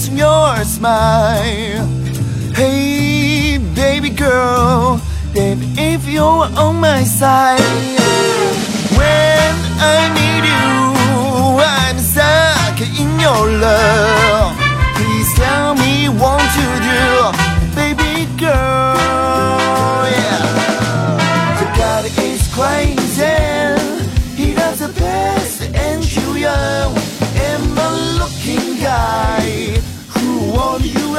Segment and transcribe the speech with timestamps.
[0.00, 1.86] missing your smile.
[2.54, 4.98] Hey, baby girl,
[5.34, 7.60] baby, if you're on my side,
[8.96, 14.39] when I need you, I'm stuck in your love.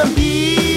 [0.05, 0.70] be.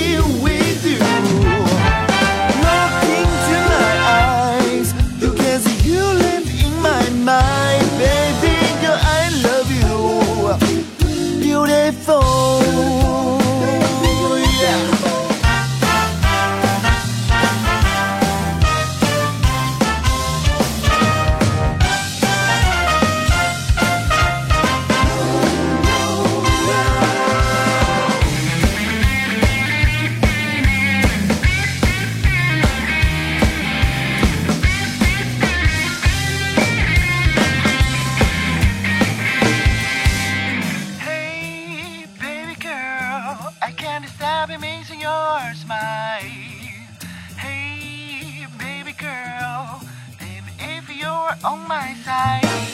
[51.44, 52.73] On my side.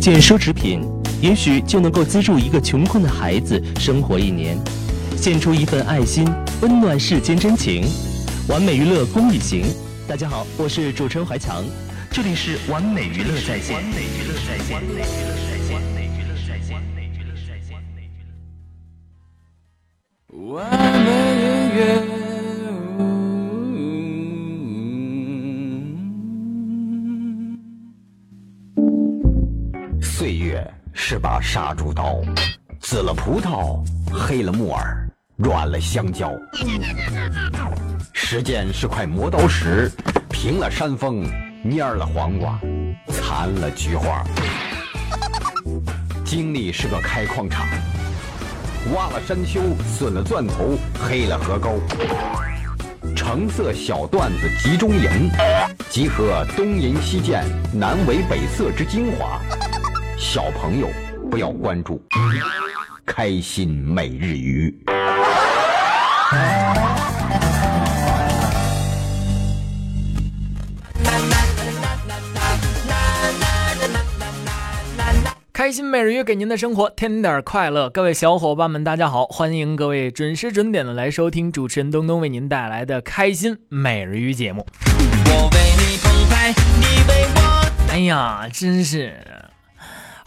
[0.00, 0.80] 件奢侈品，
[1.20, 4.56] 也许就能够资助一个穷困的孩子生活一年，
[5.14, 6.26] 献出一份爱心，
[6.62, 7.84] 温暖世间真情。
[8.48, 9.62] 完美娱乐公益行，
[10.08, 11.62] 大家好，我是主持人怀强，
[12.10, 13.74] 这里是完美娱乐在线。
[13.74, 15.59] 完美娱乐在线。
[31.52, 32.20] 杀猪刀，
[32.78, 35.04] 紫了葡萄，黑了木耳，
[35.36, 36.30] 软了香蕉。
[38.12, 39.90] 时间是块磨刀石，
[40.30, 41.24] 平了山峰，
[41.64, 42.56] 蔫了黄瓜，
[43.08, 44.24] 残了菊花。
[46.24, 47.66] 经历是个开矿场，
[48.94, 49.60] 挖了山丘，
[49.98, 51.80] 损了钻头，黑了河沟。
[53.16, 55.28] 橙色小段子集中营，
[55.88, 57.44] 集合东淫西涧、
[57.74, 59.40] 南纬北色之精华。
[60.16, 60.88] 小朋友
[61.30, 62.02] 不要关注，
[63.06, 64.76] 开心每日鱼。
[75.52, 84.66] 开心每日鱼给您的生活添点快乐，各位小伙伴们，大家好，欢迎各位准时准点的来收听主持人东东为您带来的开心每日鱼节目。
[85.26, 89.14] 我为你澎湃，你为我哎呀，真是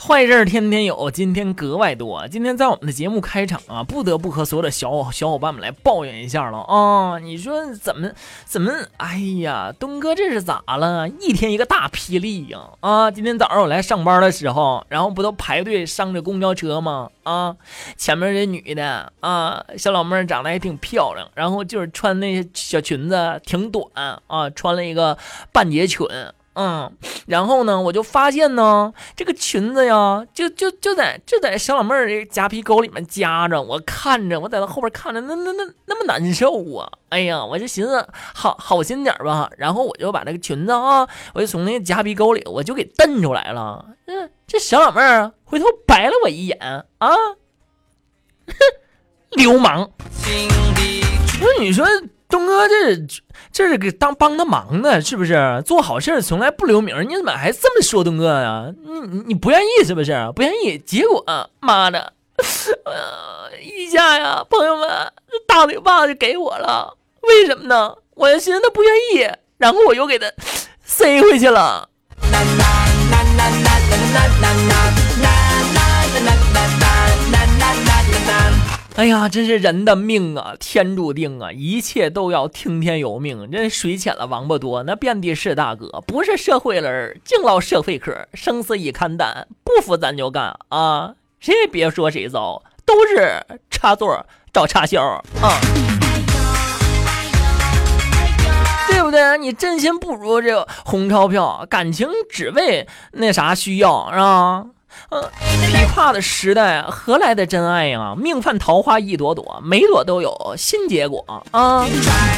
[0.06, 2.28] 坏事儿天天有，今天格外多。
[2.28, 7.20] 今天在我们的节目开场啊，不得不和所有的小小伙伴们来抱怨一下了啊！
[7.20, 8.12] 你说怎么
[8.44, 8.70] 怎么？
[8.98, 11.08] 哎呀，东哥这是咋了？
[11.08, 12.60] 一天一个大霹雳呀！
[12.82, 17.10] 啊，今天早上我来上班的时候，然后不都排队上着公交车吗？
[17.24, 17.56] 啊，
[17.96, 23.86] 前面这女的啊，小老妹儿长得还挺漂亮，然后就是穿那小裙子挺短
[24.28, 25.18] 啊，穿了一个
[25.54, 26.06] 半截裙。
[26.56, 26.92] 嗯，
[27.26, 36.88] 然后呢，我就发现呢，这个裙子呀，就就就在就在小老妹儿这夹皮沟里面夹着，我看着，我在她后边看着，那那那那么难受啊！
[37.10, 43.86] 哎呀，我就寻思好好心点儿吧，然后我就把那个裙子啊，我就从那个夹皮沟里我就给蹬出来了。
[44.06, 46.60] 嗯，这小老妹儿啊，回头白了我一眼
[47.00, 47.10] 啊，
[48.46, 48.54] 哼，
[49.32, 49.90] 流氓！
[51.40, 51.86] 不是你说
[52.34, 52.98] 东哥这
[53.52, 55.62] 这是给当帮他忙的，是不是？
[55.64, 58.74] 做好事从来不留名，你怎么还这么说东哥呀？
[58.84, 60.12] 你你你不愿意是不是？
[60.36, 61.24] 不愿意，结果
[61.60, 62.12] 妈的，
[62.86, 64.90] 呃，一下呀，朋友们，
[65.30, 67.94] 这大嘴巴就给我了，为什么呢？
[68.16, 70.26] 我就寻思他不愿意，然后我又给他
[70.84, 71.88] 塞回去了。
[78.96, 83.50] 哎呀，真是人的命啊，天注定啊，一切都要听天由命。
[83.52, 91.16] 这水浅了王八多，那遍地是大哥，不是社会人，净唠社会嗑，生死一看淡，不服咱就干啊！
[91.40, 94.24] 谁也别说谁糟，都是插座
[94.54, 95.02] 找插销
[95.42, 95.58] 啊！
[98.88, 99.40] 对不对？
[99.40, 104.68] 你真心不如这红钞票，感情只为那啥需要是吧？
[105.10, 105.32] 呃，
[105.72, 108.16] 琵琶的时代，何来的真爱呀？
[108.18, 111.86] 命犯桃花一朵朵，每朵都有新结果啊！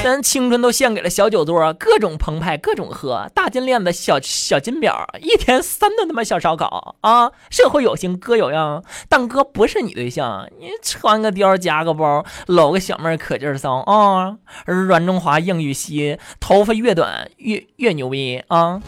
[0.04, 7.32] 咱青春都献给了小酒桌，各种澎湃，各种喝，大金链子，小小金表，一天三顿他妈小烧烤啊！
[7.50, 14.38] 社会有型，哥有样，但哥不是你对象，你穿个貂夹个包，搂个小妹儿可劲儿骚啊！
[14.66, 18.82] 软中华，硬玉溪，头发越短越越牛逼啊！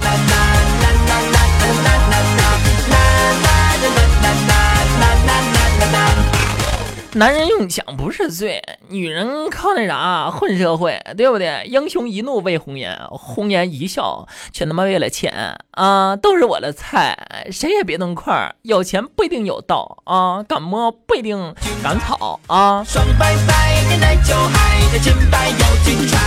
[7.13, 11.63] 男人用抢不是罪，女人靠那啥混社会，对不对？
[11.65, 16.15] 英雄一怒为红颜，红颜一笑却他妈为了钱啊！
[16.15, 17.17] 都是我的菜，
[17.51, 18.53] 谁也别动筷儿。
[18.61, 22.83] 有钱不一定有道啊，敢摸不一定敢草啊！
[22.83, 26.19] 爽白白的奶酒，海的清白有精彩。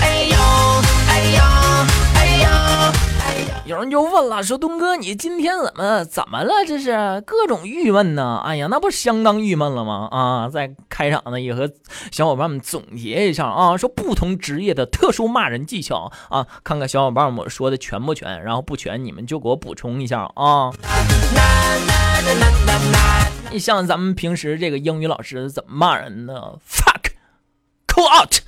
[0.00, 0.36] 哎呦，
[1.08, 1.42] 哎呦，
[2.14, 3.09] 哎呦，哎呦。
[3.70, 6.52] 有人就问了，说东哥，你今天怎么怎么了？
[6.66, 8.42] 这是各种郁闷呢？
[8.44, 10.08] 哎呀，那不相当郁闷了吗？
[10.10, 11.70] 啊，在开场呢也和
[12.10, 20.72] 小伙伴们总结一下啊，说不同职业的特殊骂人技巧啊，看看小伙伴们说的全不全，然后不全你们就给我补充一下啊。
[23.52, 28.40] 你像咱们平时这个英语老师怎么骂人呢？fuck，call out。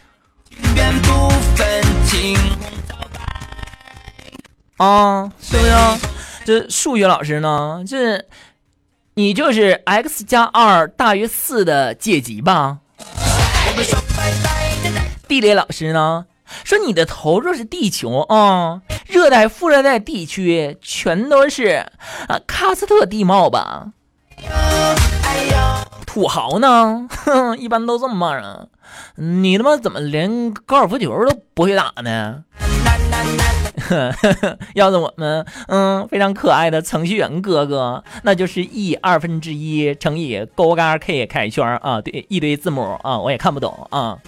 [4.83, 5.73] 啊，是不是？
[6.45, 7.85] 这数学老师呢？
[7.87, 8.25] 这
[9.15, 12.79] 你就是 x 加二大于四的解集吧？
[15.29, 16.27] 地理老师呢？
[16.65, 21.87] 说你的头就是地球啊，热带、副热带地区全都是
[22.27, 23.93] 啊喀斯特地貌吧？
[26.05, 27.07] 土豪呢？
[27.25, 28.69] 哼，一般都这么骂人。
[29.15, 32.43] 你他妈怎么连高尔夫球都不会打呢？
[34.75, 44.19] 要是我们嗯非常可爱的程序员哥哥，那就是 e 二分之一乘以勾嘎 k 开圈啊，对一堆字母啊，我也看不懂啊。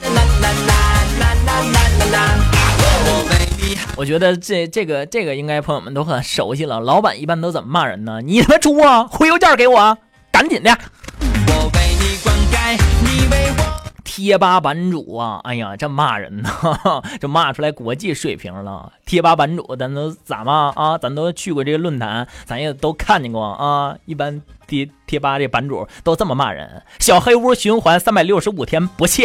[3.97, 6.81] 我觉得这这个这个应该朋友们都很熟悉了。
[6.81, 8.21] 老板一般都怎么骂人呢？
[8.23, 9.05] 你他妈猪啊！
[9.05, 9.97] 回邮件给我，
[10.33, 10.77] 赶紧的。
[11.21, 13.64] 我为你灌溉，你为我。
[14.05, 16.51] 贴吧版主啊，哎呀，这骂人呢，
[17.19, 18.93] 这骂出来国际水平了。
[19.07, 20.99] 贴吧版主，咱都咋骂啊？
[20.99, 23.97] 咱都去过这个论坛，咱也都看见过啊。
[24.05, 29.25] 一般贴贴吧这版主都这么骂人：小黑屋循环三百六十五天不弃。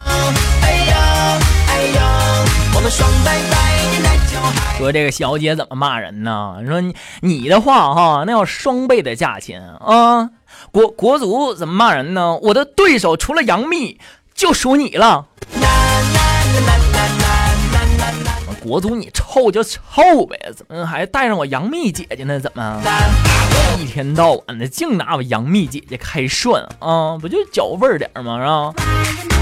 [0.00, 0.10] 哎
[0.88, 0.94] 呦，
[1.68, 2.00] 哎呦，
[2.76, 4.78] 我们爽白白的奶酒海。
[4.78, 6.56] 说这个小姐怎么骂人呢？
[6.66, 6.82] 说
[7.20, 10.30] 你的话哈，那要双倍的价钱啊！
[10.74, 12.36] 国国足怎么骂人呢？
[12.42, 13.96] 我的对手除了杨幂
[14.34, 15.26] 就属你了。
[18.60, 22.40] 国足你臭就臭呗，怎么还带上我杨幂姐姐呢？
[22.40, 22.82] 怎么
[23.78, 27.16] 一天到晚的净拿我杨幂姐姐开涮啊？
[27.18, 28.40] 不就脚味儿点吗？
[28.40, 29.33] 是吧？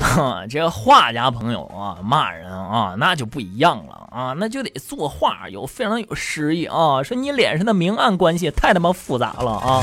[0.00, 7.02] 哈， 这画家朋友啊，骂人啊，那就不一样了啊，那就得作画有非常有诗意啊。
[7.02, 9.82] 说你脸上的明暗关系太他妈复杂了啊。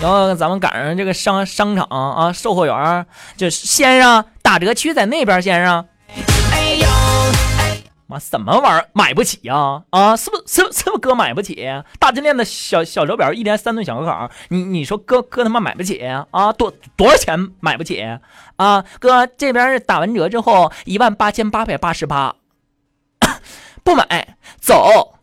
[0.00, 5.86] 然后咱们赶上这个商商场啊，售货员儿这先生打折区在那边，先生。
[8.06, 10.16] 妈，什么玩意儿买不起呀、啊？
[10.16, 11.66] 是不是是不是不是哥买不起？
[11.98, 15.98] 大金链子小小手表，一连三顿小烧烤，你你说哥哥他妈买不起
[16.30, 16.52] 啊？
[16.52, 18.00] 多多少钱买不起
[18.56, 18.84] 啊？
[19.00, 22.36] 哥这边打完折之后一万八千八百八十八，
[23.82, 25.14] 不买，走。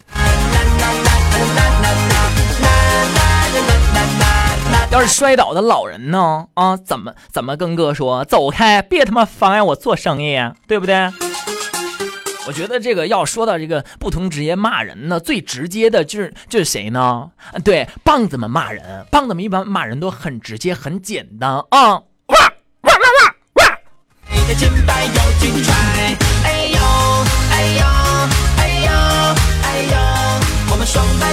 [4.92, 6.48] 要是摔倒的老人呢？
[6.54, 8.24] 啊，怎么怎么跟哥说？
[8.26, 10.38] 走开，别他妈妨碍我做生意，
[10.68, 11.10] 对不对？
[12.46, 17.32] 我觉得这个要说到这个不同职业骂人呢，最直接的就是就是谁呢？
[17.64, 21.64] 对，棒子们骂人，棒子们一般骂人都很直接，很简单啊。
[21.70, 22.04] 哇
[22.82, 23.78] 哇哇哇！
[24.30, 25.74] 你的金牌有金揣，
[26.44, 26.80] 哎呦
[27.50, 27.86] 哎呦
[28.58, 28.92] 哎呦
[29.64, 29.96] 哎呦，
[30.72, 31.33] 我们双排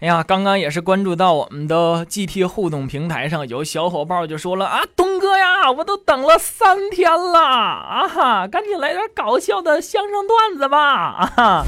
[0.00, 11.64] 哎呀，刚刚也是关注到我们的 GT 互动平台上，有小伙伴就说了啊，东哥呀，我都等了三天了啊哈，赶紧来点搞笑的相声段子吧啊哈。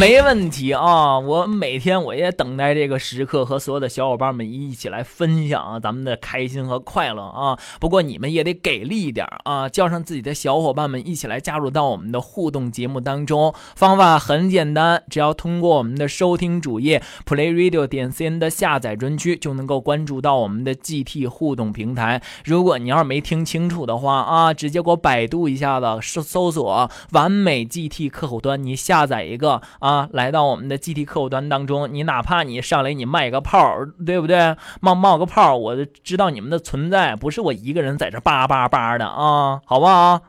[0.00, 7.56] 没问题啊，我每天我也等待这个时刻，和所有的小伙伴们一起来分享咱们的开心和快乐啊。
[7.78, 13.54] 不过你们也得给力一点啊，叫上自己的小伙伴们一起来加入到我们的互动节目当中。
[13.76, 22.20] 方法很简单，只要通过我们的收听主页 Play Radio 点 cn 的下载专区，就能够关注到我们的 GT 互动平台。
[22.44, 34.56] 如果你要是没听清楚的话啊，直接给我百度一下子，搜搜索“完美 GT 客户端”，你下载一个啊，来到我们的 GT 客户端当中，你哪怕你上来你卖个炮，对不对？
[34.80, 40.20] 冒冒个泡，我就知道你们的存在，不是我一个人在这叭叭叭的啊，好不好？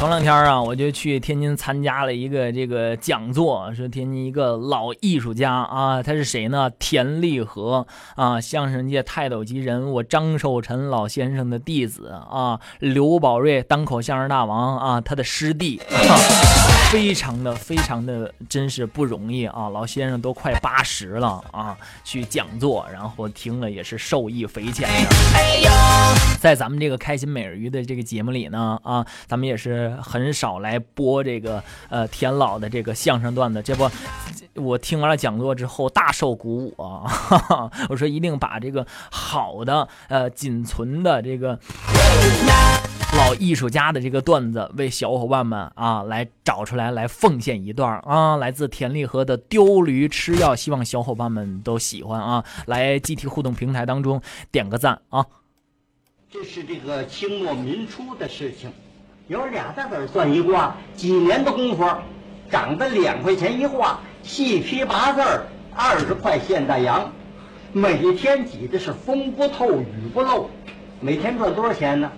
[0.00, 6.70] 前两天啊，我就去天津参加了一个这个讲座，是天津一个老艺术家啊，他是谁呢？
[6.78, 16.16] 田立和啊，相声界泰斗级人物张寿臣老先生的弟子啊，刘宝瑞单口相声大王啊，他的师弟，啊、
[16.90, 19.68] 非常的非常的真是不容易啊！
[19.68, 25.08] 老先生都快八十了啊，去讲座，然后听了也是受益匪浅的。
[26.40, 33.62] 在咱们这个开心美人鱼的这个节目里呢，啊，咱们也是很少来播这个呃田老的这个相声段子。
[33.62, 33.88] 这不，
[34.56, 37.06] 我听完了讲座之后大受鼓舞啊！
[37.06, 41.56] 哈 哈我说一定把这个好的呃仅存的这个
[43.16, 52.44] 老艺术家的这个段子为小伙伴们啊来找出来，来奉献一段啊，来自田立和的丢驴吃药，希望小伙伴们都喜欢啊！
[52.66, 55.26] 来集体互动平台当中点个赞啊！
[56.30, 58.70] 这是这个清末民初的事情，
[59.26, 61.84] 有俩大子算一卦，几年的功夫，
[62.48, 65.20] 涨得两块钱一画，细批八字，
[65.74, 67.10] 二十块现大洋，
[67.72, 70.48] 每天挤的是风不透雨不漏，
[71.00, 72.08] 每天赚多少钱呢？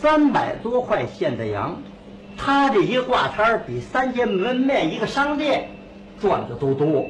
[0.00, 1.76] 三百多块现大洋，
[2.36, 5.70] 他这一挂摊儿比三间门面一个商店
[6.20, 7.06] 赚的都多，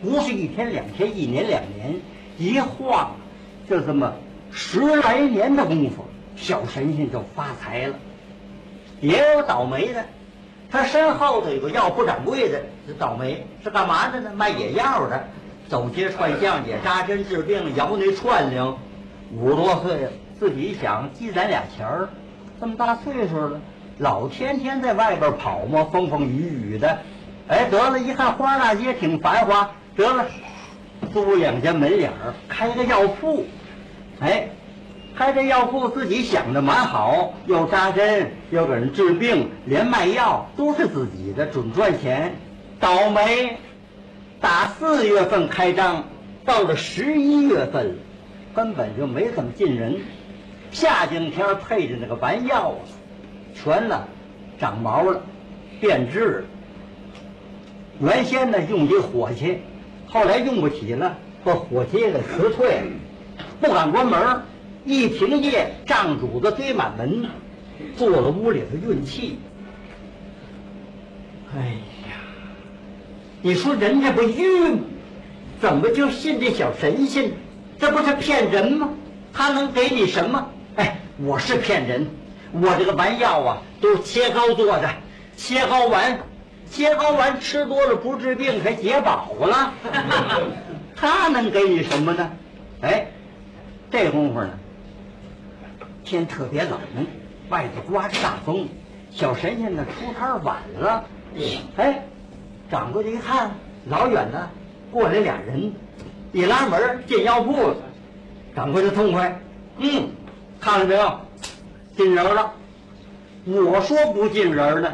[0.00, 1.96] 不是一天两天，一年两年，
[2.38, 3.16] 一晃
[3.68, 4.12] 就这么
[4.52, 6.04] 十来年的功夫，
[6.36, 7.96] 小神仙就发财了。
[9.00, 10.04] 也有倒霉的，
[10.70, 12.62] 他身后头有个药铺掌柜的，
[12.96, 14.30] 倒霉是干嘛的呢？
[14.36, 15.24] 卖野药的，
[15.68, 18.76] 走街串巷也扎针治病，摇那串铃。
[19.32, 20.10] 五十多岁了，
[20.40, 22.08] 自己想积攒俩钱儿，
[22.58, 23.60] 这么大岁数了，
[23.98, 26.96] 老天天在外边跑嘛，风风雨雨的。
[27.48, 30.24] 哎，得了，一看花大街挺繁华，得了，
[31.12, 33.44] 租两家门脸儿，开个药铺。
[34.20, 34.48] 哎，
[35.14, 42.32] 开这药铺自己想的蛮好，又扎针，又给人治病，连卖药都是自己的，准赚钱。
[42.78, 43.58] 倒霉，
[44.40, 46.04] 打四月份开张，
[46.46, 47.98] 到了十一月份，
[48.54, 50.00] 根本就没怎么进人。
[50.72, 52.80] 夏景天配着那个丸药啊，
[53.54, 54.06] 全了
[54.58, 55.20] 长毛了，
[55.80, 56.44] 变质了。
[58.00, 59.58] 原先呢用这火气，
[60.06, 62.86] 后来用不起了，把火气给辞退了。
[63.60, 64.42] 不敢关门，
[64.84, 67.28] 一停业，账主子堆满门，
[67.96, 69.38] 坐了屋里头运气。
[71.54, 71.60] 哎
[72.06, 72.14] 呀，
[73.42, 74.78] 你说人这不晕？
[75.60, 77.32] 怎么就信这小神仙？
[77.78, 78.88] 这不是骗人吗？
[79.32, 80.50] 他能给你什么？
[81.22, 82.08] 我是骗人，
[82.52, 84.88] 我这个丸药啊都是切糕做的，
[85.36, 86.18] 切糕丸，
[86.70, 89.74] 切糕丸吃多了不治病，还解饱了。
[90.96, 92.30] 他能给你什么呢？
[92.82, 93.06] 哎。
[93.92, 94.50] 这功夫呢，
[96.04, 96.78] 天特别冷，
[97.48, 98.68] 外头刮着大风，
[99.10, 101.04] 小神仙呢出摊晚了。
[101.76, 102.04] 哎，
[102.70, 103.50] 掌柜的一看，
[103.86, 104.48] 老远的
[104.92, 105.72] 过来俩人，
[106.32, 107.76] 一拉门进药铺了。
[108.54, 109.40] 掌柜的痛快，
[109.78, 110.08] 嗯，
[110.60, 111.20] 看了没有，
[111.96, 112.52] 进人了。
[113.46, 114.92] 我说不进人呢，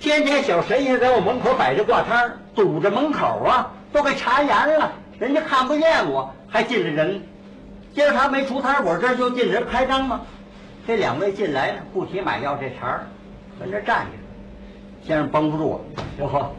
[0.00, 7.22] 天天小神仙在我门口摆着挂摊儿，堵着门口啊，都给查严了，人家看不见我，还进了人。
[7.94, 10.22] 今儿他没出摊儿，我这就进人开张吗？
[10.86, 13.06] 这两位进来了，不提买药这茬儿，
[13.60, 14.12] 跟这站着。
[15.06, 15.84] 先生绷不住我，
[16.16, 16.50] 刘和，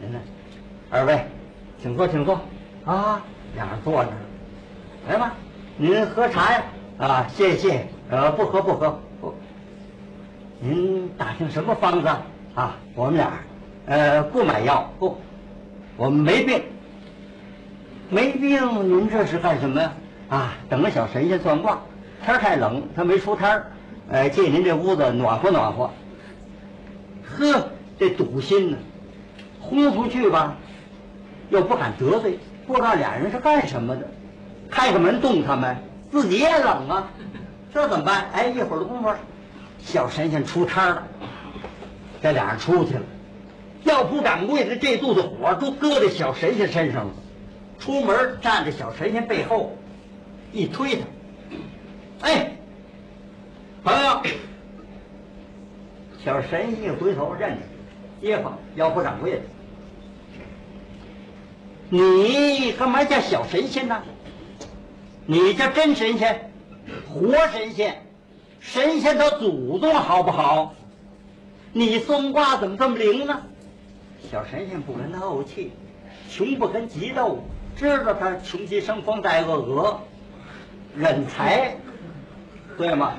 [0.00, 0.18] 您呢？
[0.90, 1.22] 二位，
[1.80, 2.40] 请坐，请坐。
[2.86, 3.20] 啊，
[3.54, 4.10] 两人坐着。
[5.06, 5.34] 来吧，
[5.76, 6.62] 您喝茶呀？
[6.98, 7.86] 啊，谢谢。
[8.10, 9.34] 呃，不喝不喝不。
[10.60, 12.08] 您打听什么方子
[12.54, 12.76] 啊？
[12.94, 13.32] 我们俩，
[13.86, 15.18] 呃，不买药，不，
[15.96, 16.62] 我们没病。
[18.10, 19.92] 没病，您这是干什么呀？
[20.28, 21.80] 啊，等个小神仙算卦。
[22.24, 23.66] 天太冷，他没出摊儿，
[24.10, 25.90] 呃，借您这屋子暖和暖和。
[27.24, 28.78] 呵，这堵心呢，
[29.60, 30.56] 轰出去吧，
[31.50, 34.06] 又不敢得罪，不知道俩人是干什么的。
[34.70, 35.76] 开个门冻他们，
[36.14, 37.08] 自己也冷啊，
[37.74, 38.30] 这怎么办？
[38.32, 39.12] 哎，一会儿的功夫，
[39.82, 41.02] 小神仙出摊了，
[42.22, 43.02] 这俩人出去了。
[43.82, 47.12] 药铺掌柜的这肚子火都搁在小神仙身上了，
[47.80, 49.76] 出门站在小神仙背后，
[50.52, 52.52] 一推他，哎，
[53.82, 54.22] 朋友，
[56.24, 57.58] 小神仙一回头认识
[58.24, 59.40] 街坊药铺掌柜的，
[61.90, 64.00] 你干嘛叫小神仙呢？
[65.26, 66.50] 你这真神仙，
[67.08, 68.02] 活神仙，
[68.60, 70.74] 神仙他祖宗好不好？
[71.72, 73.40] 你算卦怎么这么灵呢？
[74.30, 75.72] 小神仙不跟他怄气，
[76.30, 77.42] 穷不跟急斗，
[77.74, 80.00] 知道他穷极生风带恶鹅，
[80.94, 81.74] 忍财，
[82.76, 83.14] 对吗？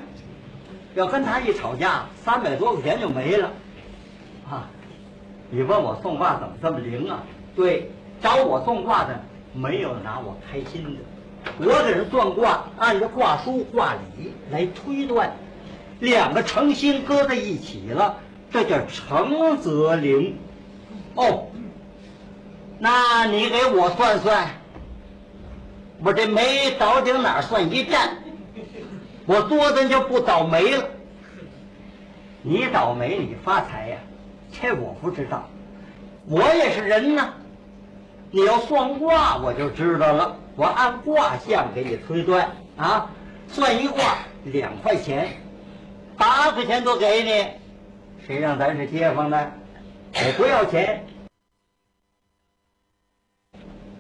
[0.93, 3.51] 要跟他一吵架，三百多块钱就没了，
[4.50, 4.69] 啊！
[5.50, 7.24] 你问我算卦怎么这么灵啊？
[7.55, 9.19] 对，找我算卦的
[9.53, 11.00] 没有拿我开心的。
[11.57, 15.31] 我给人算卦，按照卦书卦理来推断，
[15.99, 18.17] 两个诚心搁在一起了，
[18.51, 20.37] 这叫诚则灵。
[21.15, 21.47] 哦，
[22.77, 24.49] 那你给我算算，
[26.03, 28.17] 我这煤倒顶哪算一站？
[29.25, 30.83] 我多的就不倒霉了。
[32.41, 33.98] 你倒霉，你发财呀？
[34.51, 35.50] 这我不知道，
[36.27, 37.33] 我也是人呐。
[38.31, 40.38] 你要算卦，我就知道了。
[40.55, 43.09] 我按卦象给你推断啊，
[43.48, 45.38] 算一卦两块钱，
[46.18, 49.51] 八块钱都给你，谁让咱是街坊呢？
[50.14, 51.05] 我不要钱，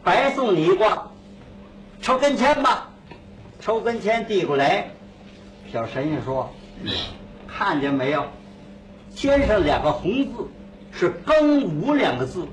[0.03, 1.11] 白送你一卦，
[2.01, 2.89] 抽根签吧，
[3.59, 4.89] 抽根签递过来。
[5.73, 6.53] 小神仙说
[7.47, 8.25] ：“看见没有？
[9.13, 10.49] 签上两个红字，
[10.91, 12.47] 是‘庚午’两个字，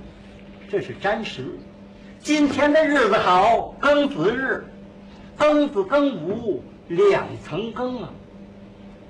[0.72, 1.44] 这是占时。
[2.20, 4.64] 今天的日子好，庚子日，
[5.36, 8.08] 庚子庚午两层庚啊。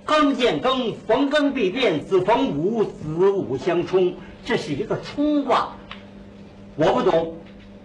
[0.04, 4.12] 庚见庚，逢庚必变，子逢午，子午相冲，
[4.44, 5.68] 这是一个冲卦。
[6.74, 7.36] 我不懂，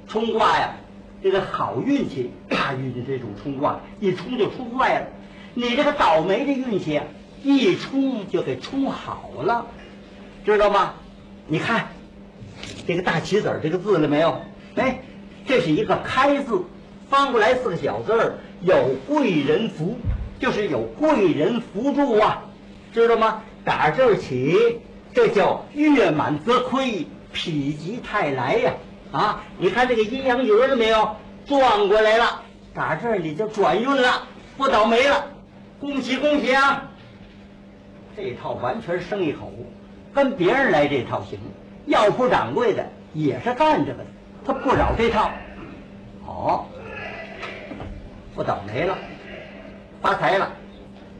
[0.07, 0.73] 冲卦呀，
[1.21, 5.07] 这个好运气、大运气这种冲卦，一冲就冲坏了。
[5.53, 6.99] 你这个倒霉的运气，
[7.43, 9.67] 一冲就给冲好了，
[10.43, 10.95] 知道吗？
[11.45, 11.89] 你看
[12.87, 14.39] 这个大棋子儿这个字了没有？
[14.75, 15.01] 哎，
[15.45, 16.63] 这是一个开字，
[17.09, 19.97] 翻过来四个小字儿，有贵人扶，
[20.39, 22.45] 就是有贵人扶助啊，
[22.93, 23.43] 知道吗？
[23.65, 24.79] 打这儿起，
[25.13, 28.73] 这叫月满则亏，否极泰来呀！
[29.11, 31.15] 啊，你看这个阴阳鱼了没有？
[31.45, 35.25] 转过来了，打这儿你就转运了，不倒霉了。
[35.79, 36.89] 恭喜恭喜啊！
[38.15, 39.51] 这套完全生意口，
[40.13, 41.39] 跟别人来这套行。
[41.87, 44.05] 药铺掌柜的也是干这个的，
[44.45, 45.31] 他不扰这套。
[46.25, 46.65] 哦，
[48.35, 48.97] 不倒霉了，
[50.01, 50.51] 发财了，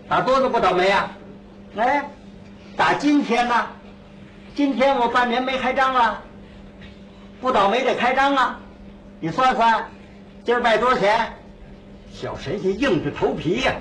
[0.08, 1.12] 打多少不倒霉啊？
[1.78, 2.06] 哎，
[2.76, 3.68] 打今天呢？
[4.56, 6.22] 今天我半年没开张了，
[7.40, 8.60] 不倒霉得开张啊！
[9.20, 9.90] 你算算，
[10.44, 11.34] 今儿卖多少钱？
[12.12, 13.74] 小神仙硬着头皮呀、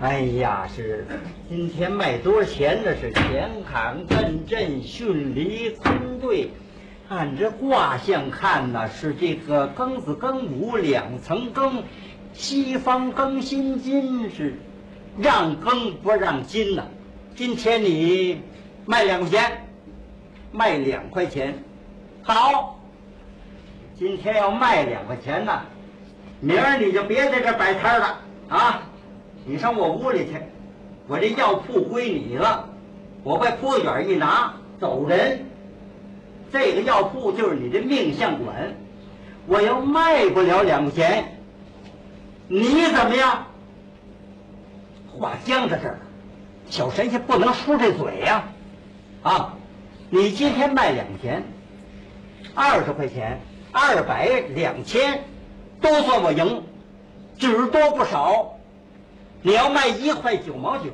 [0.00, 1.04] 哎呀，是
[1.48, 2.94] 今天卖多少钱呢？
[2.94, 6.50] 是前坎艮震巽离坤兑，
[7.08, 11.82] 按这卦象看呢，是这个庚子庚午两层庚，
[12.32, 14.54] 西方庚辛金是
[15.18, 16.86] 让庚不让金呢、
[17.34, 18.40] 今天你
[18.86, 19.68] 卖两块钱，
[20.52, 21.64] 卖两块钱，
[22.22, 22.78] 好，
[23.98, 25.62] 今天要卖两块钱呢，
[26.38, 28.82] 明儿你就别在这摆摊了啊！
[29.48, 30.32] 你上我屋里去，
[31.06, 32.68] 我这药铺归你了，
[33.24, 35.46] 我把铺卷一拿走人。
[36.52, 38.74] 这个药铺就是你的命相馆，
[39.46, 41.38] 我要卖不了两钱，
[42.46, 43.46] 你怎么样？
[45.18, 45.98] 话僵在这儿，
[46.68, 48.44] 小神仙不能输这嘴呀、
[49.22, 49.54] 啊！
[50.10, 51.42] 你今天卖两钱，
[52.54, 53.40] 二十块钱、
[53.72, 55.24] 二百、两千，
[55.80, 56.62] 都算我赢，
[57.38, 58.57] 只多不少。
[59.42, 60.90] 你要卖一块九毛九，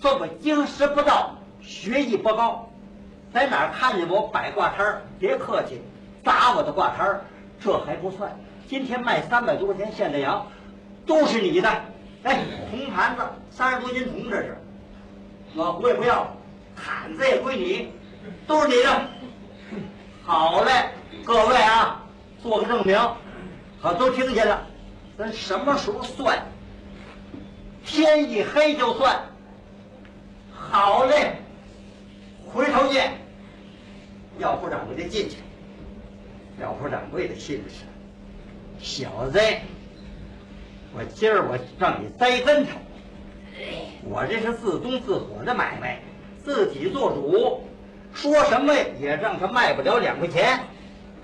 [0.00, 2.68] 算我经师不到，学艺不高。
[3.32, 5.80] 在哪儿看见我摆挂摊儿，别客气，
[6.24, 7.24] 砸我的挂摊儿，
[7.60, 8.36] 这还不算。
[8.66, 10.46] 今天卖三百多块钱现宰羊，
[11.06, 11.68] 都是你的。
[12.24, 14.58] 哎，铜盘子三十多斤铜，这是。
[15.54, 16.26] 老胡也不要，
[16.74, 17.92] 毯子也归你，
[18.46, 19.00] 都是你的。
[20.24, 20.90] 好嘞，
[21.24, 22.02] 各位啊，
[22.42, 22.98] 做个证明，
[23.80, 24.66] 好都听见了。
[25.16, 26.36] 咱什么时候算？
[27.86, 29.16] 天一黑就算。
[30.52, 31.36] 好嘞，
[32.52, 33.12] 回头见。
[34.38, 35.36] 药铺掌柜的进去，
[36.60, 37.84] 药铺掌柜的心思，
[38.78, 39.40] 小子，
[40.92, 42.72] 我今儿我让你栽跟头。
[44.02, 46.02] 我这是自宗自火的买卖，
[46.44, 47.64] 自己做主，
[48.12, 50.60] 说什么也让他卖不了两块钱。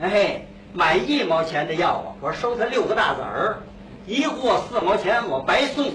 [0.00, 3.58] 哎，买一毛钱的药啊，我收他六个大子儿，
[4.06, 5.92] 一货四毛钱我白送。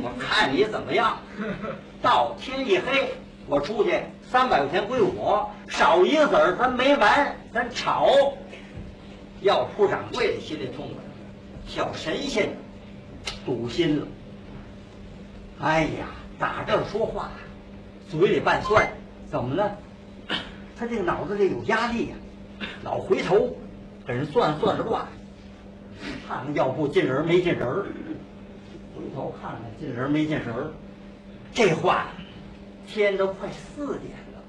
[0.00, 1.18] 我看你怎么样？
[2.00, 3.14] 到天一黑，
[3.46, 4.00] 我出去
[4.30, 8.08] 三百块钱归我，少一个子儿咱没完，咱吵。
[9.42, 11.02] 药铺掌柜的心里痛快，
[11.66, 12.50] 小神仙
[13.44, 14.06] 堵心了。
[15.60, 16.06] 哎呀，
[16.38, 17.30] 打这儿说话，
[18.08, 18.88] 嘴里拌蒜，
[19.30, 19.76] 怎么了？
[20.78, 22.14] 他这个脑子里有压力呀、
[22.82, 23.56] 老回头
[24.06, 25.06] 给人算算着卦，
[26.26, 27.86] 看看药铺进人没进人儿，
[28.94, 30.70] 回头看看进人没进人儿。
[31.54, 32.06] 这话，
[32.86, 34.40] 天都快四点了，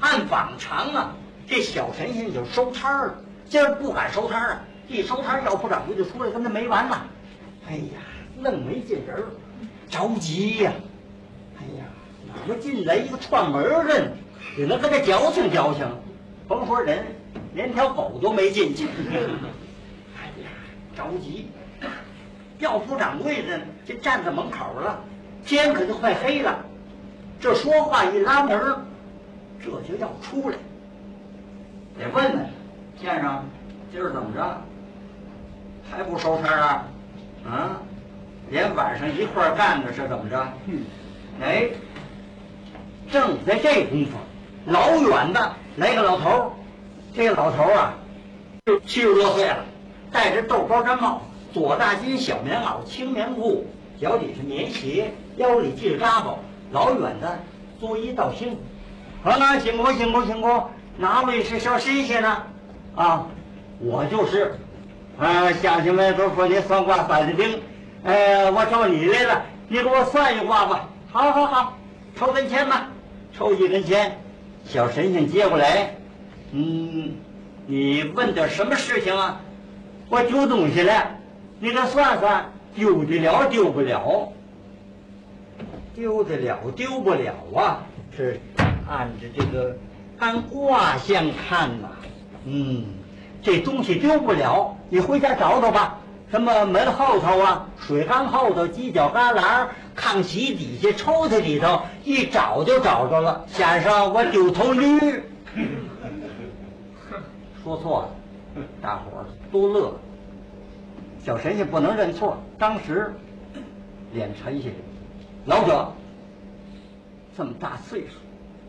[0.00, 1.14] 按往常啊，
[1.46, 3.14] 这小神仙就收摊儿了，
[3.48, 7.06] 今儿不敢收摊儿啊，一收摊儿药铺掌柜就出来跟他没完了。
[7.68, 8.00] 哎呀，
[8.40, 9.24] 愣没进人儿，
[9.88, 10.72] 着急呀、
[11.58, 11.84] 哎呀，
[12.28, 14.12] 哪么进来一个串门儿的？
[14.56, 15.84] 也能跟他矫情矫情，
[16.46, 17.04] 甭说人，
[17.54, 18.86] 连条狗都没进去。
[20.16, 20.50] 哎呀，
[20.96, 21.48] 着急！
[22.58, 25.00] 药铺掌柜的这站在门口了，
[25.44, 26.58] 天可就快黑了。
[27.40, 28.78] 这说话一拉门儿，
[29.62, 30.56] 这就要出来。
[31.98, 32.46] 得问问
[33.00, 33.44] 先生，
[33.92, 34.60] 今儿怎么着？
[35.90, 36.84] 还不收摊儿啊？
[37.46, 37.80] 啊？
[38.50, 40.46] 连晚上一块儿干的是怎么着？
[41.42, 41.68] 哎，
[43.10, 44.18] 正在这功夫，
[44.66, 46.50] 老远的来个老头儿，
[47.14, 47.94] 这个老头儿啊，
[48.66, 49.64] 就七十多岁了，
[50.12, 51.22] 戴着豆包毡帽，
[51.54, 53.64] 左大襟小棉袄青棉裤，
[54.00, 56.40] 脚底是棉鞋，腰里系着扎包，
[56.72, 57.38] 老远的
[57.78, 58.56] 作揖道辛苦。
[59.22, 60.64] 啊，那辛苦辛苦辛苦，
[60.98, 62.42] 哪位是小神仙呢？
[62.96, 63.26] 啊，
[63.78, 64.56] 我就是。
[65.16, 67.60] 啊，乡亲们都说你算卦算的灵，
[68.02, 70.88] 呃，我找你来了，你给我算一卦吧。
[71.12, 71.78] 好好好，
[72.16, 72.88] 抽根签吧，
[73.32, 74.18] 抽一根签。
[74.64, 75.94] 小神仙接过来，
[76.50, 77.12] 嗯，
[77.68, 79.40] 你问点什么事情啊？
[80.08, 81.10] 我丢东西了，
[81.60, 84.32] 你给算算，丢得了丢不了？
[85.94, 87.82] 丢得了丢不了啊？
[88.16, 88.40] 是
[88.88, 89.76] 按着这个
[90.18, 91.88] 按卦象看呐、
[92.44, 92.84] 嗯。
[93.42, 95.98] 这东西丢不了，你回家找找吧。
[96.30, 103.44] 什么门后头啊，水缸后头，犄角旮旯，炕席底下，抽屉里头，一找就找着了。
[103.46, 105.22] 先生，我丢头驴。
[107.62, 108.00] 说错
[108.56, 109.94] 了，大伙儿都乐了。
[111.24, 113.14] 小神仙不能认错，当时
[114.12, 114.74] 脸沉下来。
[115.46, 115.90] 老者，
[117.34, 118.16] 这么大岁数，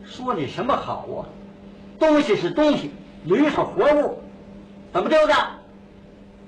[0.02, 1.28] 说你什么好啊？
[2.00, 2.92] 东西是东西，
[3.24, 4.22] 驴是活物。
[4.90, 5.34] 怎么丢的？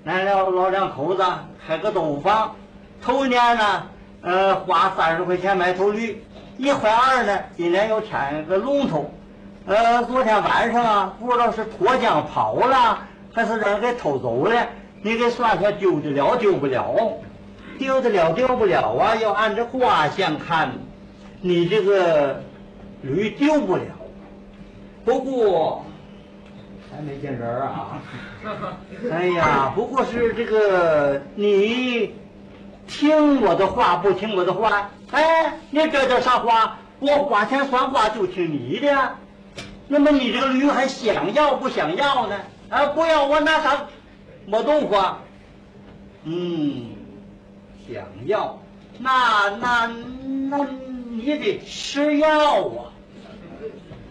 [0.07, 1.23] 俺老老两口子
[1.67, 2.57] 开个豆腐坊，
[3.03, 3.83] 头年呢，
[4.23, 6.23] 呃，花三十块钱买头驴，
[6.57, 9.11] 一块二呢，今年又添个龙头，
[9.67, 12.99] 呃，昨天晚上啊，不知道是脱缰跑了，
[13.35, 14.67] 还是让人给偷走了，
[15.03, 16.95] 你给算算丢得了丢不了？
[17.79, 19.15] 丢得了丢不了啊？
[19.17, 20.73] 要按照卦象看，
[21.41, 22.43] 你这个
[23.03, 23.83] 驴丢不了，
[25.05, 25.85] 不过。
[26.91, 28.01] 还没见人啊！
[29.13, 32.15] 哎呀，不过是这个你
[32.89, 34.91] 听我的话不听我的话？
[35.13, 36.79] 哎，你这叫啥话？
[36.99, 39.15] 我花钱算卦就听你的，
[39.87, 42.35] 那么你这个驴还想要不想要呢？
[42.71, 43.87] 啊，不要我拿啥
[44.49, 45.19] 没动话？
[46.25, 46.87] 嗯，
[47.87, 48.59] 想要，
[48.99, 49.87] 那那
[50.51, 50.67] 那
[51.11, 52.93] 你得吃药啊！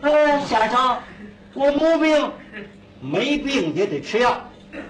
[0.02, 0.98] 哎，先生，
[1.56, 2.32] 我没病。
[3.02, 4.38] 没病也得吃药，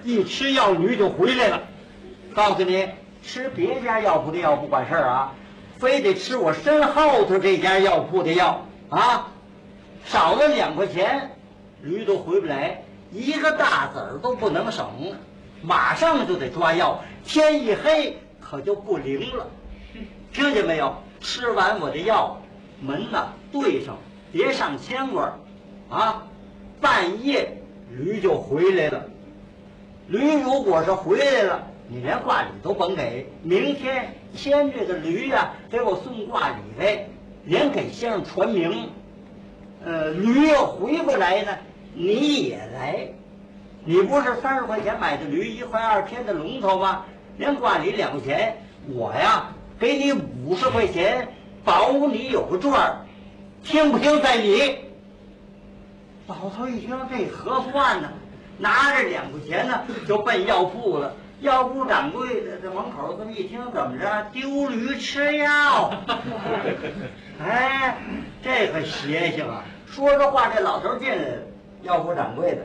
[0.04, 1.62] 一吃药驴就回来了。
[2.34, 2.86] 告诉你，
[3.22, 5.34] 吃别家药铺的药不管事儿啊，
[5.78, 9.28] 非得吃我身后头这家药铺的药啊。
[10.04, 11.30] 少了两块钱，
[11.82, 12.82] 驴都回不来，
[13.12, 14.86] 一个大子儿都不能省，
[15.62, 19.46] 马上就得抓药，天一黑可就不灵了。
[20.32, 20.94] 听见没有？
[21.20, 22.40] 吃完我的药，
[22.80, 23.98] 门呐对上，
[24.30, 25.38] 别上牵挂儿
[25.90, 26.22] 啊！
[26.80, 29.04] 半夜驴就回来了。
[30.06, 33.26] 驴如果是回来了，你连挂礼都甭给。
[33.42, 37.08] 明天牵这个驴呀、给我送挂礼来，
[37.44, 38.90] 连给先生传名。
[39.84, 41.58] 呃，驴要回不来呢，
[41.94, 43.08] 你也来。
[43.84, 47.04] 你不是三十块钱买的驴，一块二添的龙头吗？
[47.36, 48.56] 连挂你两块钱，
[48.88, 49.46] 我呀
[49.78, 51.28] 给你五十块钱，
[51.64, 52.96] 保你有个赚儿，
[53.62, 54.78] 听不听在你。
[56.26, 58.10] 老头一听这合算呢，
[58.58, 61.14] 拿着两块钱呢就奔药铺了。
[61.40, 64.26] 药铺掌柜的在门口这么一听，怎么着？
[64.32, 65.92] 丢驴吃药？
[67.40, 67.96] 哎，
[68.42, 69.62] 这可邪性啊！
[69.86, 71.42] 说着话，这老头进来了，
[71.82, 72.62] 药铺掌柜的，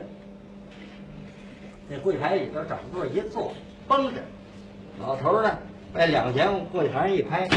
[1.88, 3.52] 那柜台里边找座一坐，
[3.86, 4.20] 绷着。
[5.00, 5.58] 老头呢，
[5.92, 7.48] 把两块钱柜台上一拍，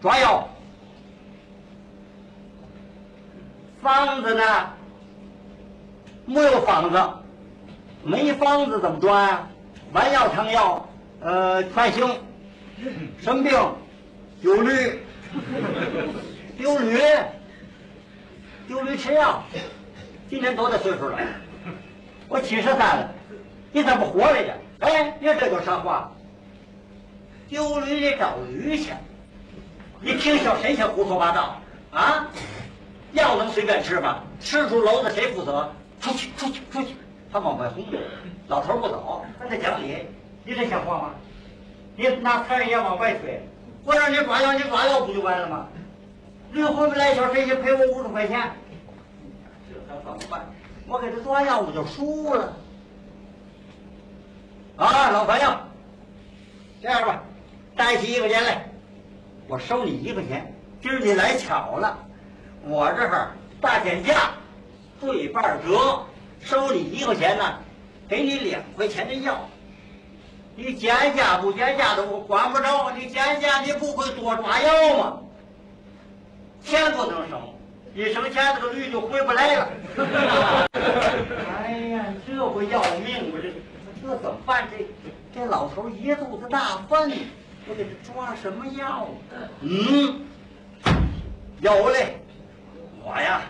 [0.00, 0.48] 抓药。
[3.82, 4.42] 方子呢？
[6.24, 7.02] 没有方子，
[8.04, 9.48] 没方子怎么抓呀、
[9.92, 10.88] 丸药、汤药，
[11.20, 12.08] 呃，快星，
[13.20, 13.52] 什么病？
[14.40, 15.00] 丢驴，
[16.56, 16.98] 丢驴，
[18.66, 19.42] 丢驴吃药。
[20.32, 21.18] 今年多大岁数了？
[22.26, 23.10] 我七十三了，
[23.70, 24.54] 你怎么活来着？
[24.78, 26.10] 哎，你这叫啥话？
[27.50, 28.94] 丢驴得找驴去，
[30.00, 32.26] 你听小神仙胡说八道啊！
[33.12, 34.20] 药能随便吃吗？
[34.40, 35.70] 吃出篓子谁负责？
[36.00, 36.96] 出去，出去，出去！
[37.30, 37.84] 他往外轰，
[38.48, 39.98] 老头不走，跟他讲理，
[40.46, 41.10] 你这像话吗？
[41.94, 43.46] 你拿财也往外推，
[43.84, 45.66] 我让你抓药，你抓药不就完了吗？
[46.52, 48.50] 驴回不来，小神仙赔我五十块钱，
[50.04, 50.46] 怎么办？
[50.88, 52.52] 我给他抓药，我就输了。
[54.76, 55.54] 啊，老朋友，
[56.82, 57.22] 这样吧，
[57.76, 58.68] 带起一块钱来，
[59.46, 60.52] 我收你一块钱。
[60.80, 61.98] 今儿你来巧了。
[62.64, 64.32] 我这儿大减价，
[65.00, 66.04] 对半折，
[66.40, 67.58] 收你一块钱呢，
[68.08, 69.38] 给你两块钱的药。
[70.56, 75.18] 你减价不减价的我管不着，你减价你不会多抓药吗？
[76.64, 77.40] 钱不能省，
[77.94, 79.68] 一省钱这个驴就回不来了。
[81.62, 83.38] 哎呀，这不要命我？
[83.42, 83.52] 这
[84.00, 84.66] 这怎么办？
[84.70, 84.86] 这
[85.34, 87.12] 这老头一肚子大粪，
[87.68, 89.08] 我给他抓什么药？
[89.60, 90.22] 嗯，
[91.60, 92.18] 有嘞。
[93.04, 93.42] 我呀，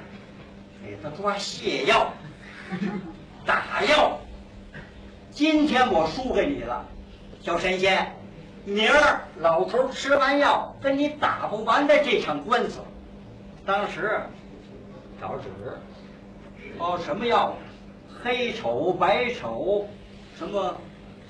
[0.85, 2.12] 给他抓泻药、
[3.46, 4.18] 打药。
[5.31, 6.85] 今天我输给你了，
[7.40, 8.12] 小神仙，
[8.64, 12.81] 明儿老头吃完药跟你打不完的这场官司。
[13.64, 14.20] 当时
[15.20, 15.48] 找纸，
[16.79, 17.55] 包，什么药？
[18.22, 19.87] 黑丑、白丑，
[20.37, 20.75] 什么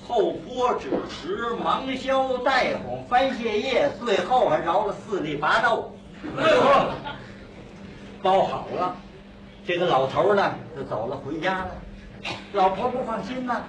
[0.07, 5.95] 厚坡枳实、芒硝、带红、番泻叶，最后还饶了四粒拔豆。
[6.38, 6.62] 哎呦！
[8.23, 8.97] 包好了，
[9.66, 11.71] 这个老头呢就走了，回家了。
[12.53, 13.62] 老婆不放心呐，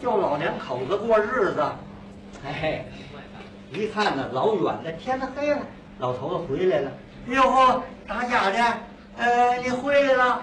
[0.00, 1.64] 就老两口子过日子。
[2.44, 2.84] 哎，
[3.72, 5.60] 一看呢老远的，天都黑了，
[5.98, 6.92] 老头子回来了。
[7.26, 8.58] 哎呦呵，大家的，
[9.16, 10.42] 呃，你回来了，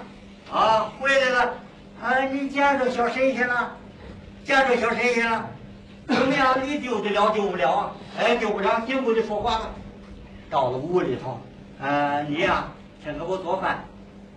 [0.52, 1.54] 啊，回来了，
[2.02, 3.76] 啊，你见着小神仙了，
[4.44, 5.48] 见着小神仙了，
[6.08, 6.58] 怎么样？
[6.66, 7.92] 你丢得了丢不了啊？
[8.20, 9.70] 哎，丢不了，进屋里说话吧。
[10.50, 11.40] 到了屋里头，
[11.80, 12.68] 呃，你呀、
[13.04, 13.86] 先给我做饭，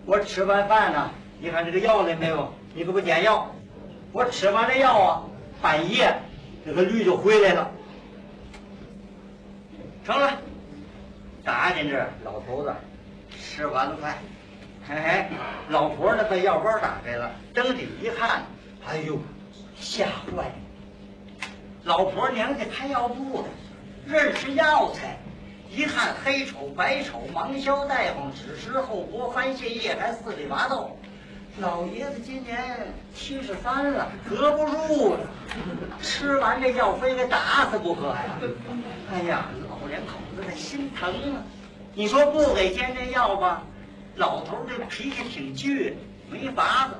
[0.05, 2.53] 我吃完饭呢，你看这个药来没有？
[2.75, 3.51] 你给我点药。
[4.11, 5.23] 我吃完了药啊，
[5.61, 6.15] 半夜
[6.65, 7.71] 这个驴就回来了。
[10.05, 10.39] 成了，
[11.45, 12.73] 打进这，老头子
[13.39, 14.17] 吃完了饭，
[14.89, 15.25] 嘿嘿，
[15.69, 18.43] 老婆呢把药包打开了，睁起一看，
[18.87, 19.19] 哎呦，
[19.75, 20.51] 吓坏了。
[21.83, 23.47] 老婆娘家开药铺的，
[24.07, 25.17] 认识药材。
[25.69, 30.97] 一看黑丑、白丑、芒硝、带黄、枳实、后脖、番泻叶，还四里麻豆。
[31.59, 35.19] 老爷子今年七十三了，隔不住了，
[36.01, 38.39] 吃完这药非给打死不可呀！
[39.11, 39.45] 哎呀，
[39.87, 41.43] 两口子的心疼啊！
[41.93, 43.63] 你说不给煎这药吧，
[44.15, 45.93] 老头这脾气挺倔，
[46.29, 46.95] 没法子，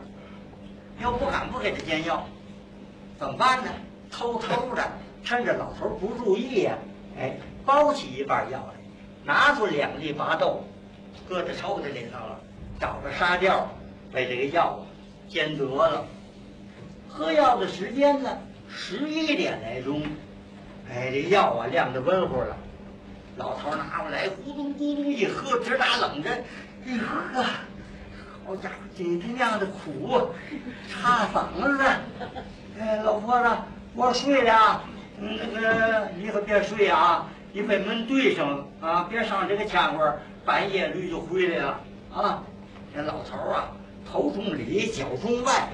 [1.01, 2.25] 又不敢不给他煎药，
[3.19, 3.71] 怎么办呢？
[4.09, 4.83] 偷偷的，
[5.23, 6.77] 趁着老头不注意呀、
[7.19, 8.73] 哎，包起一半药来，
[9.25, 10.63] 拿出两粒拔豆，
[11.27, 12.39] 搁在抽屉里头了，
[12.79, 13.69] 找着沙吊，
[14.13, 14.87] 把这个药啊
[15.27, 16.05] 煎得了。
[17.09, 18.37] 喝药的时间呢，
[18.69, 20.01] 十一点来钟，
[20.89, 22.55] 哎，这药啊晾得温乎了。
[23.37, 26.31] 老头拿过来，咕咚咕咚一喝，直打冷震。
[26.87, 27.43] 哎呵，
[28.45, 30.23] 好家伙，这他娘的苦啊，
[30.89, 31.85] 插嗓子。
[32.79, 33.49] 哎，老婆子，
[33.93, 34.83] 我睡了。
[35.19, 40.13] 嗯那个你可别睡啊，你把门对上啊，别上这个前窝，
[40.45, 41.79] 半夜驴就回来了
[42.13, 42.43] 啊。
[42.93, 43.71] 这老头啊，
[44.09, 45.67] 头中里，脚中外，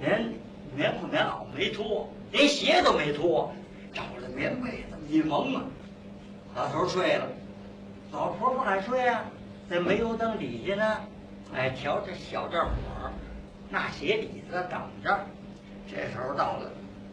[0.00, 0.32] 连
[0.74, 3.52] 棉裤棉袄没脱，连鞋都没脱，
[3.92, 5.62] 找了棉被子一蒙啊。
[6.54, 7.26] 老头睡了，
[8.10, 9.22] 老婆不敢睡啊，
[9.70, 10.96] 在煤油灯底下呢，
[11.54, 12.70] 哎，瞧这小这火，
[13.68, 15.26] 那鞋底子等着。
[15.90, 16.70] 这时候到了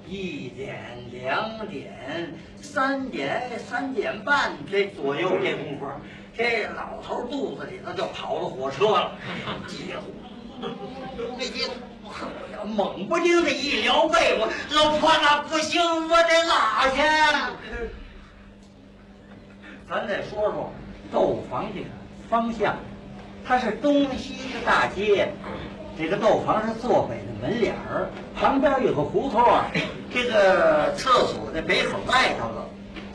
[0.08, 5.86] 一点、两点、三点、三点半这左右这功夫，
[6.36, 9.12] 这老头肚子里头就跑了火车了，
[9.68, 10.70] 急呼噜
[11.18, 11.70] 噜这急
[12.66, 15.20] 猛不丁的一撩被窝，老婆子
[15.50, 17.02] 不行，我得拉去。
[19.88, 20.72] 咱再说说
[21.12, 21.86] 豆房这个
[22.28, 22.76] 方向，
[23.46, 25.30] 它是东西的大街，
[25.96, 29.66] 这个豆房是坐北的门脸儿，旁边有个胡同儿，
[30.12, 32.66] 这个厕所在北口外头了。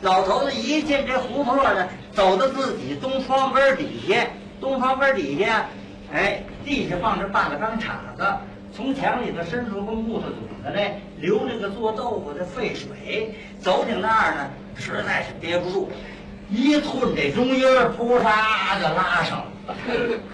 [0.01, 4.25] 老头子一进这胡同呢，走到自己东窗根底下，
[4.61, 5.65] 东窗根底下，
[6.13, 8.25] 哎，地下放着半个钢叉子，
[8.73, 15.89] 从墙里头伸出个木头嘴子来，流那个做豆腐的废水，走ถึ那儿呢，实在是憋不住。
[16.51, 19.45] 一吞这中音儿，扑嚓就拉上了。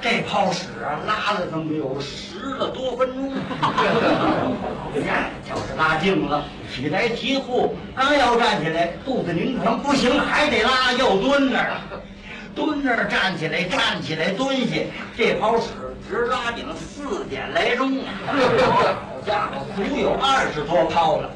[0.01, 3.29] 这泡屎啊，拉了怎么有十个多分钟？
[5.05, 11.81] 呀，就是拉净了，起来提裤，刚要站起来，肚子拧疼，不行，还得拉，又蹲那儿了。
[12.55, 14.75] 蹲那儿站起来，站起来蹲下，
[15.15, 15.67] 这泡屎
[16.09, 17.99] 直拉顶四点来钟。
[18.25, 18.33] 好
[19.23, 21.29] 家伙，足有二十多泡了。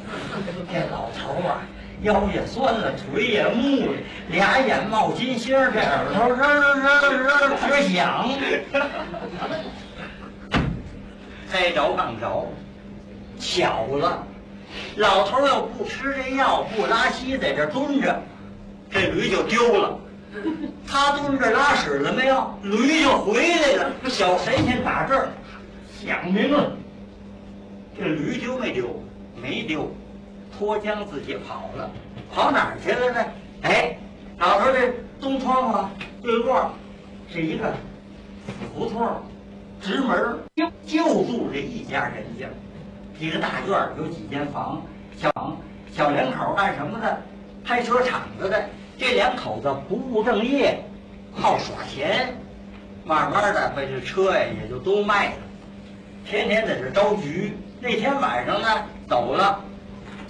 [0.74, 1.62] 这老头儿啊。
[2.04, 3.98] 腰也酸了，腿也木了，
[4.30, 6.42] 俩眼冒金星，这耳朵日
[6.80, 8.28] 日日直响。
[11.52, 12.48] 该着刚着，
[13.38, 14.26] 巧了，
[14.96, 18.20] 老头要不吃这药，不拉稀，在这蹲着，
[18.90, 20.00] 这驴就丢了。
[20.88, 22.58] 他蹲这拉屎了没有？
[22.64, 23.92] 驴就回来了。
[24.08, 25.30] 小神仙打这儿
[26.04, 26.72] 想明了，
[27.96, 29.04] 这驴丢没丢？
[29.40, 29.94] 没丢。
[30.62, 31.90] 脱缰自己跑了，
[32.32, 33.26] 跑哪儿去了呢？
[33.64, 33.98] 哎，
[34.38, 35.90] 老头这东窗啊，
[36.22, 36.70] 对过
[37.28, 37.74] 是一个
[38.72, 39.04] 胡同，
[39.82, 42.46] 直门就就住这一家人家，
[43.20, 44.80] 一个大院儿有几间房，
[45.18, 45.58] 小房
[45.92, 47.20] 小两口干什么的？
[47.66, 48.64] 开车厂子的。
[49.00, 50.80] 这两口子不务正业，
[51.34, 52.36] 好耍钱，
[53.04, 55.34] 慢慢的把这车呀也就都卖了，
[56.24, 57.58] 天天在这招局。
[57.80, 58.68] 那天晚上呢，
[59.10, 59.60] 走了。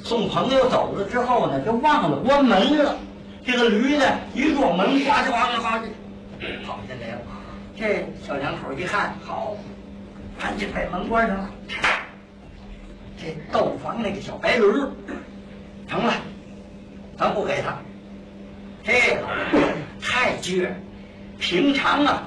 [0.03, 2.97] 送朋友走了之后呢，就忘了关门了。
[3.45, 7.21] 这个驴呢，一撞门，呱唧呱唧呱唧跑进来了。
[7.77, 9.55] 这小两口一看，好，
[10.39, 11.49] 赶紧把门关上了。
[13.17, 14.63] 这豆房那个小白驴，
[15.87, 16.13] 成了，
[17.17, 17.77] 咱不给他。
[18.83, 19.27] 这个
[20.01, 20.69] 太倔，
[21.39, 22.23] 平常啊，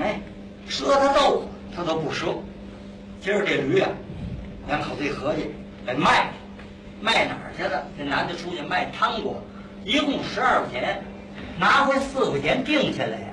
[0.00, 0.20] 哎，
[0.68, 2.36] 赊他豆腐他都不赊。
[3.20, 3.88] 今儿这驴啊，
[4.68, 5.50] 两口子一合计，
[5.84, 6.29] 得卖。
[7.00, 7.82] 卖哪儿去了？
[7.96, 9.42] 这男的出去卖汤锅，
[9.84, 11.02] 一共十二块钱，
[11.58, 13.26] 拿回四块钱定下来呀。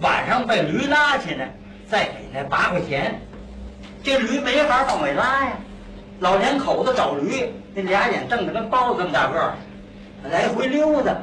[0.00, 1.44] 晚上被驴拉去呢，
[1.86, 3.20] 再给那八块钱。
[4.02, 5.52] 这驴没法往外拉呀。
[6.20, 9.54] 老两口子找驴，那俩眼瞪得跟包子这么大个儿，
[10.30, 11.14] 来回溜达。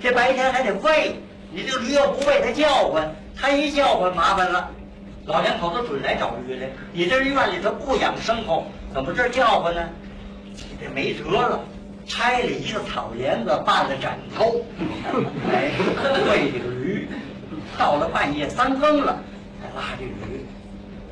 [0.00, 1.16] 这白天还得喂，
[1.50, 4.70] 你这驴要不喂它叫唤，它一叫唤麻烦了。
[5.26, 6.68] 老两口子准来找驴来。
[6.92, 9.88] 你这院里头不养牲口，怎么这叫唤呢？
[10.82, 11.64] 这没辙了，
[12.06, 14.64] 拆了一个草帘子办了枕头，
[15.50, 15.70] 哎，
[16.28, 17.06] 喂这个驴，
[17.78, 19.22] 到了半夜三更了，
[19.60, 20.44] 才拉这驴。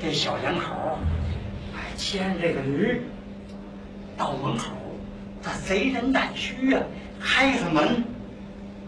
[0.02, 0.98] 这小两口，
[1.74, 3.02] 哎，牵这个驴
[4.16, 4.70] 到门口，
[5.42, 6.82] 他贼人胆虚啊，
[7.20, 8.02] 开开门，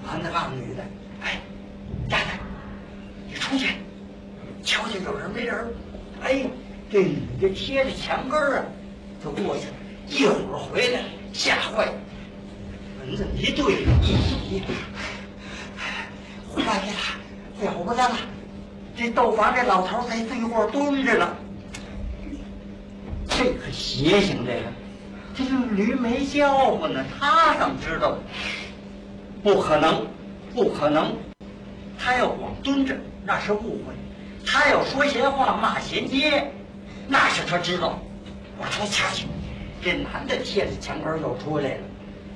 [0.05, 0.83] 男的告诉女的，
[1.23, 1.39] 哎，
[2.09, 2.25] 丫头，
[3.29, 3.75] 你出去，
[4.63, 5.67] 瞧瞧有人没人。
[6.23, 6.47] 哎，
[6.91, 8.65] 这女的贴着墙根儿啊，
[9.23, 9.75] 就过去了。
[10.13, 11.01] 一会儿回来，
[11.33, 11.93] 吓坏了。
[13.01, 14.63] 门子一对，一，
[16.51, 16.93] 回来了，
[17.63, 18.15] 了不得了！
[18.95, 21.35] 这豆房这老头在对过蹲着呢。
[23.27, 24.67] 这可邪性，这个，
[25.35, 28.19] 这个驴没叫唤呢，他怎么知道？
[29.43, 30.07] 不可能，
[30.55, 31.17] 不可能！
[31.99, 32.95] 他要光蹲着，
[33.25, 33.95] 那是误会；
[34.47, 36.53] 他要说闲话、骂闲街，
[37.09, 37.99] 那是他知道。
[38.59, 39.25] 我出去瞧瞧。
[39.83, 41.81] 这男的贴着墙根又出来了，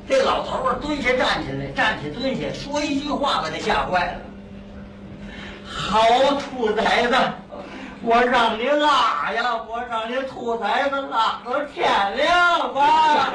[0.09, 4.21] 这老头儿蹲下站起来，站起蹲下，说一句话把他吓坏了。
[5.65, 6.01] 好
[6.41, 7.15] 兔崽子，
[8.03, 13.33] 我让你拉呀，我让你兔崽子拉到天亮吧。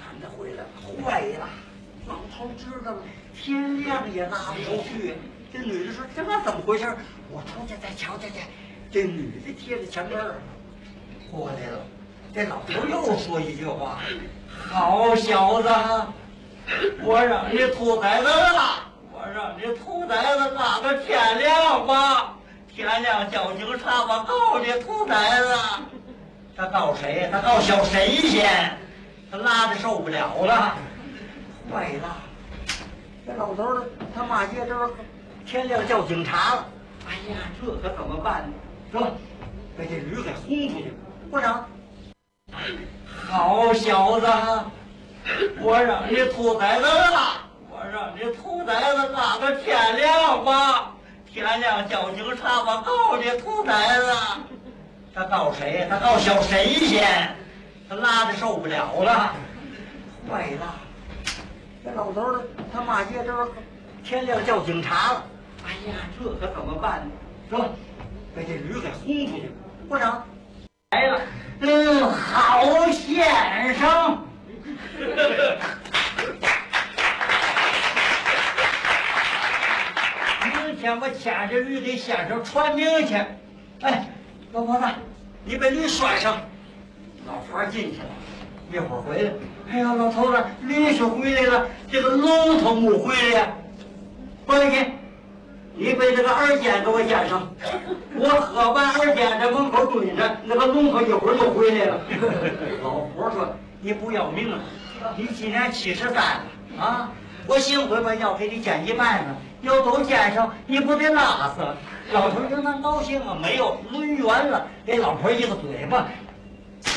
[0.00, 0.68] 男的回来了，
[1.04, 1.48] 坏了，
[2.08, 2.98] 老头知道了，
[3.40, 5.14] 天亮也拉不出去。
[5.52, 6.84] 这女的说：“这怎么回事？
[7.30, 8.40] 我出去再瞧瞧去。”
[8.94, 10.36] 这女的贴着墙根儿
[11.28, 11.80] 过来了。
[12.32, 13.98] 这老头又说一句话
[14.70, 15.68] ：“好小子，
[17.02, 22.36] 我让你兔崽子拉，我让你兔崽子拉到天亮吧。
[22.72, 25.48] 天亮叫警察，我告你兔崽子。
[26.56, 27.28] 他告谁？
[27.32, 28.78] 他告小神仙。
[29.28, 30.76] 他拉的受不了了，
[31.68, 32.16] 坏了。
[33.26, 33.82] 这老头儿
[34.14, 34.88] 他骂街这儿，
[35.44, 36.66] 天亮叫警察了。
[37.08, 38.52] 哎呀，这可怎么办呢？
[38.94, 39.02] 说，
[39.76, 40.94] 把这驴给轰出去。
[41.32, 41.66] 为啥？
[43.28, 44.26] 好小子，
[45.60, 47.38] 我让你兔崽子拉，
[47.68, 50.92] 我让你兔崽子拉到天亮吧。
[51.26, 54.12] 天亮叫警察，我告你兔崽子。
[55.12, 55.88] 他告谁？
[55.90, 57.34] 他告小神仙。
[57.88, 59.34] 他拉的受不了了，
[60.30, 60.74] 坏了。
[61.84, 62.42] 这老头儿
[62.72, 63.48] 他骂街这，
[64.04, 65.24] 天亮叫警察了。
[65.66, 67.10] 哎呀，这可怎么办呢？
[67.50, 67.68] 说，
[68.34, 69.50] 把这驴给轰出去。
[69.88, 70.24] 为啥？
[70.90, 71.20] 来了，
[71.60, 74.18] 嗯，好先生。
[80.64, 83.14] 明天我牵着驴给先生传名去。
[83.80, 84.08] 哎，
[84.52, 84.84] 老婆子，
[85.44, 86.40] 你把驴拴上。
[87.26, 88.08] 老婆进去了，
[88.72, 89.32] 一会儿回来。
[89.70, 93.48] 哎呀，老头子，驴是回来了，这个龙头没回来呀。
[94.46, 94.92] 过来给，
[95.76, 97.48] 你把这个二尖给我捡上。
[98.16, 102.00] 我喝完二尖在门口蹲着，那个龙头一会儿就回来了。
[102.82, 104.58] 老婆说：“你不要命了？
[105.16, 106.42] 你今年七十三了
[106.80, 107.10] 啊！
[107.46, 111.62] 我幸亏把药给你捡一半了，要都捡上，你不得拉死？”
[112.12, 116.06] 老头就那高兴啊，没有抡圆了，给老婆一个嘴巴。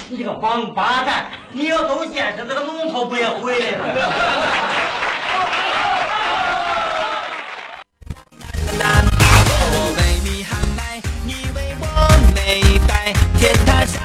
[0.09, 1.25] 你个王八蛋！
[1.51, 4.11] 你要都捡上，那个龙头不也回来了？
[13.37, 13.99] 天塌下。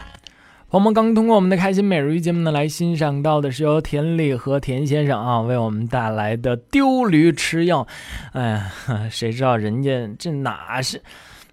[0.70, 7.86] 朋友们刚通过我们的开心每日鱼节目呢，来欣赏到的是由田丽和田先生啊为我们带来的丢驴吃药。
[8.32, 8.72] 哎呀，
[9.10, 11.02] 谁知道人家这哪是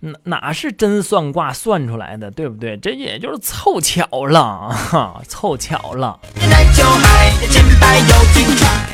[0.01, 2.77] 哪哪是真算卦算出来的，对不对？
[2.77, 6.19] 这也就是凑巧了，哈，凑巧了。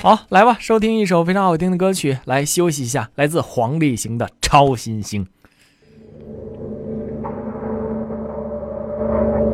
[0.02, 5.26] 好，来吧，收听一首非常好听的歌曲，来休息一下，来自黄立行的《超新星》。
[9.16, 9.45] Thank you.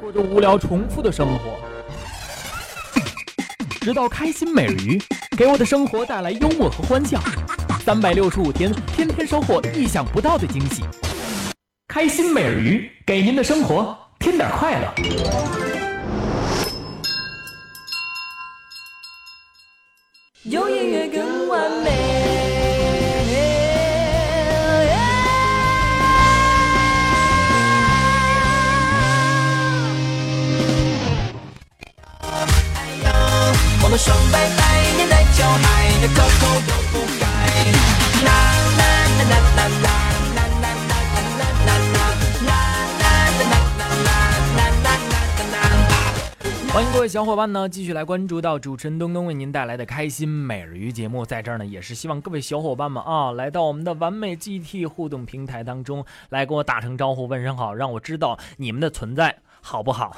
[0.00, 1.58] 过着无聊重复的生活，
[3.80, 5.00] 直到开心美人鱼
[5.36, 7.20] 给我的生活带来幽默和欢笑，
[7.84, 10.82] 三百六十五天，天天收获意想不到的惊喜。
[11.88, 15.71] 开心美人鱼给您的生活添点快乐。
[47.12, 51.26] 小伙伴呢，继续来关注到主持人东东为您带来的开心每日鱼节目。
[51.26, 60.16] 在这儿呢，也是希望各位小伙伴们啊，来到我们的完美 GT 互动平台当中，来跟我打声招呼，问声好，让我知道你们的存在，好不好？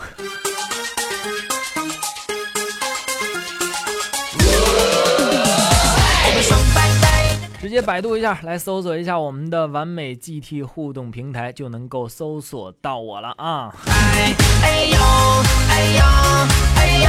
[7.65, 13.75] 直接百度一下，来搜索一下我们的完美 GT 互动平台，就能够搜索到我了啊！
[13.87, 14.99] 哎哎呦
[15.71, 16.05] 哎呦
[16.77, 17.09] 哎呦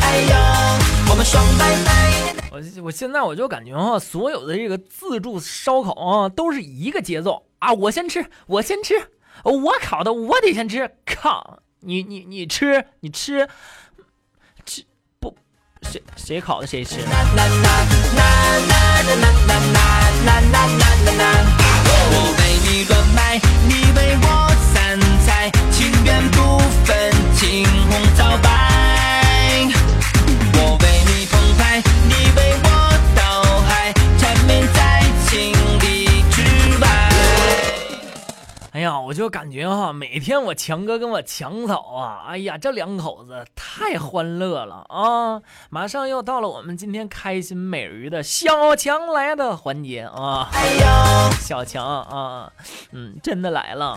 [0.00, 2.34] 哎呦，我们双拜拜。
[2.50, 7.74] 我我现在我就感觉啊，所有的这个自助烧烤啊，都是一个节奏啊！
[7.74, 8.94] 我先吃，我先吃，
[9.42, 10.92] 我烤的我得先吃。
[11.04, 13.46] 靠，你你你吃，你吃，
[15.90, 16.96] 谁谁烤的谁吃。
[21.86, 24.26] 我为你乱买，你为我
[24.72, 28.48] 散财，情愿不分青红皂白。
[30.54, 32.38] 我为你澎湃，你为
[38.74, 45.40] 哎呀，我就感觉哈、每天我强哥跟我强嫂啊，哎呀，这两口子太欢乐了啊！
[45.70, 50.48] 马上又到了我们今天开心美人鱼的小强来的环节啊！
[50.52, 52.50] 哎呀，小强啊，
[52.90, 53.96] 嗯，真的来了。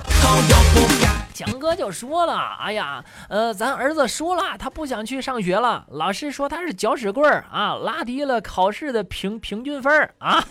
[1.34, 5.88] 强哥就说了，哎呀，呃，咱儿子说了，他不想去上学了。
[5.90, 10.44] 老师说他是搅屎棍儿啊，拉低了考试的平平均分儿啊。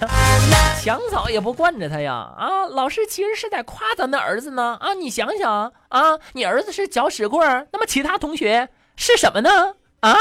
[0.83, 9.75] 强嫂也不惯着他呀，啊，老师其实是在夸咱的儿子呢啊，你想想啊，你儿子是搅屎棍儿，那么其他同学是什么呢？
[10.01, 10.17] 啊，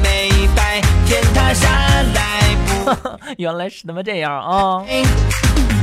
[0.00, 1.68] 美白天塌下
[2.14, 4.84] 来不 原来是他妈这样啊。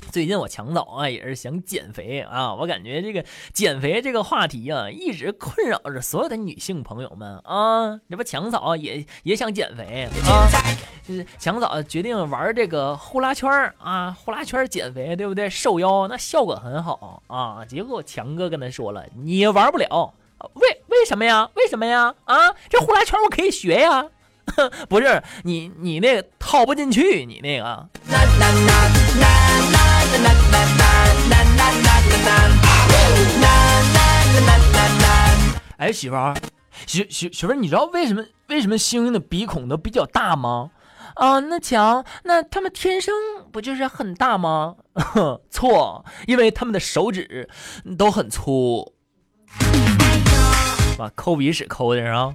[0.10, 8.00] 最近我强嫂啊也是想减肥啊，我感觉这个减肥这个话题啊，一直困扰着所有的女性朋友们啊。
[8.08, 10.48] 这不强嫂也也想减肥啊，
[11.06, 15.50] 就是强嫂决定玩这个呼啦圈儿啊，呼啦圈减肥，对不对？
[15.50, 17.64] 瘦腰那效果很好啊。
[17.66, 20.14] 结果强哥跟他说了，你玩不了，
[20.54, 21.50] 为为什么呀？
[21.54, 22.14] 为什么呀？
[22.24, 22.36] 啊，
[22.70, 24.06] 这呼啦圈我可以学呀。
[24.88, 27.88] 不是你，你那个套不进去，你那个。
[35.78, 36.34] 哎，媳妇儿，
[36.86, 40.70] 媳媳媳妇儿，你知道为什么为什么猩猩的鼻孔都比较大吗？
[41.14, 43.14] 啊，那强，那他们天生
[43.52, 44.74] 不就是很大吗？
[45.50, 47.48] 错，因为他们的手指
[47.96, 48.92] 都很粗。
[50.98, 52.34] 把，抠鼻屎抠的啊！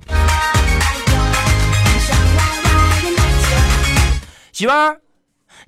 [4.54, 5.02] 媳妇儿，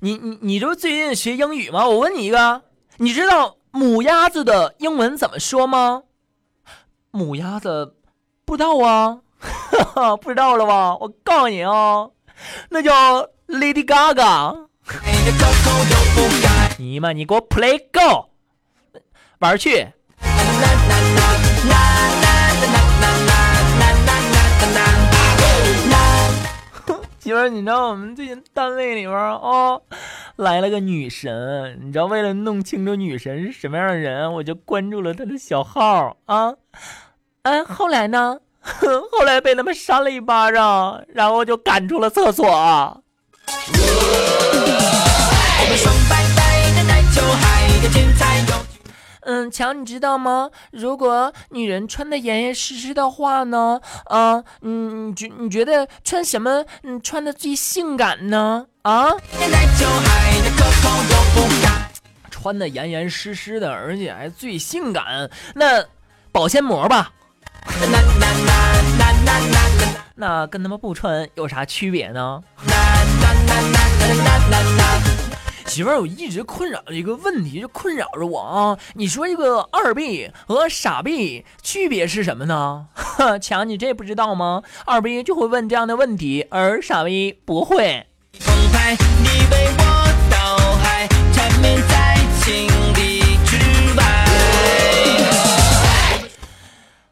[0.00, 1.86] 你你你这不最近学英语吗？
[1.86, 2.62] 我问你一个，
[2.98, 6.02] 你知道母鸭子的英文怎么说吗？
[7.10, 7.94] 母鸭子
[8.44, 9.20] 不知道啊，
[10.20, 10.96] 不知道了吧？
[10.96, 12.08] 我告诉你啊，
[12.70, 14.66] 那叫 Lady Gaga。
[16.78, 18.28] 你妈，你给我 play go，
[19.38, 19.88] 玩儿去。
[27.26, 29.80] 媳妇儿，你知道我们最近单位里边儿啊、
[30.36, 36.54] 来了个女神，你知道为了弄清楚女神是什么样的人，我就关注了她的小号啊。
[37.42, 38.38] 嗯，后来呢？
[39.10, 42.46] 后来被他们扇了一巴掌，然后就赶出了厕所。
[42.46, 42.52] 我
[45.68, 48.65] 们双拜拜，年代就嗨，有钱财有。
[49.26, 50.50] 嗯，强，你知道吗？
[50.70, 58.66] 如果女人穿的严严实实的话呢，啊，嗯，你觉你觉得穿什么嗯穿的最性感呢？
[58.82, 59.10] 啊，
[62.30, 65.84] 穿的严严实实的，而且还最性感，那
[66.30, 67.10] 保鲜膜吧，
[70.14, 72.40] 那跟他们不穿有啥区别呢？
[75.66, 78.78] 媳妇儿，我一直困扰的一个问题，就困扰着我啊。
[78.94, 82.86] 你说这个二 B 和傻逼区别是什么呢？
[83.42, 84.62] 强，你这不知道吗？
[84.86, 88.06] 二 B 就会问这样的问题，而傻逼不会。
[88.40, 89.84] 澎湃，你为我
[90.30, 93.56] 倒海，缠绵在情里之
[93.98, 94.04] 外。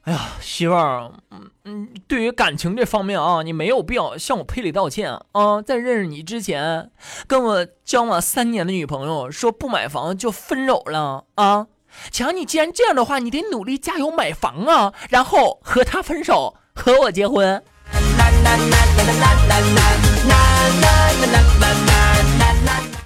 [0.05, 0.21] 哎呀，
[0.55, 5.61] 媳妇儿，嗯嗯，对于感情这方面啊，你没有必要向我赔礼道歉啊。
[5.61, 6.93] 在认识你之前，
[7.27, 11.67] 跟我交往三年的女朋友说不买房就分手了啊。
[12.13, 17.61] 强，你既然这样的话，你得努力加油买房啊，然后和他分手，和我结婚。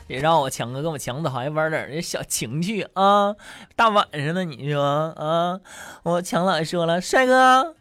[0.08, 3.36] 别让我强哥跟我强子好像玩点儿这小情趣啊！
[3.76, 5.60] 大晚上的，你说啊？
[6.02, 7.74] 我强子说了，帅哥，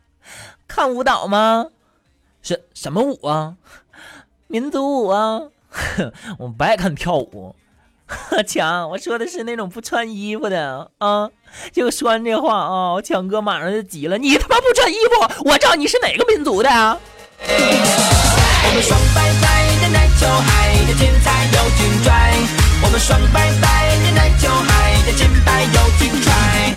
[0.67, 1.67] 看舞蹈吗？
[2.41, 3.55] 什什么舞啊？
[4.47, 5.39] 民族舞啊！
[6.39, 7.55] 我不爱看跳舞。
[8.45, 11.30] 强，我说的是那种不穿衣服的啊！
[11.71, 16.99] 就说完这话啊，我强哥马上就急了，你他妈不穿衣服，我知道你是哪个民族的啊！
[17.39, 19.46] 我们双拜
[20.20, 22.34] 拜的奶酒海的精彩又精拽，
[22.84, 26.76] 我们双拜拜的奶酒海的精彩又精彩。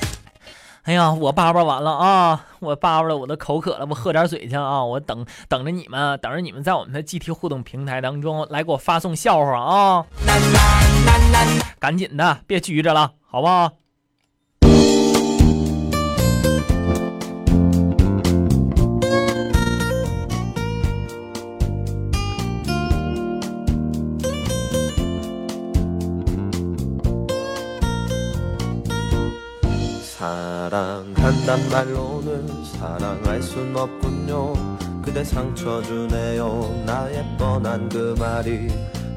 [0.82, 2.44] 哎呀，我叭叭完了啊！
[2.58, 4.84] 我叭叭了，我都口渴了，我喝点水去啊！
[4.84, 10.04] 我等等着你们，等着你们在我们的 GT 互动平台当中来给我发送笑话啊！
[11.78, 13.72] 赶紧的，别拘着了，好不好？
[30.70, 34.52] 사랑한단 말로는 사랑할 순 없군요.
[35.02, 36.72] 그대 상처 주네요.
[36.86, 38.68] 나의 뻔한 그 말이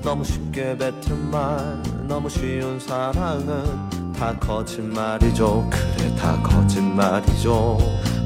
[0.01, 5.69] 너무 쉽게 뱉은 말 너무 쉬운 사랑은 다 거짓말이죠.
[5.69, 7.77] 그래 다 거짓말이죠.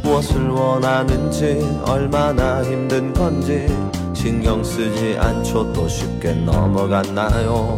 [0.04, 3.68] 무엇을 원하는지 얼마나 힘든 건지
[4.14, 5.74] 신경 쓰지 않죠.
[5.74, 7.78] 또 쉽게 넘어갔나요?